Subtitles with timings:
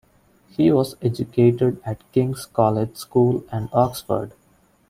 [0.49, 4.33] He was educated at King's College School and Oxford.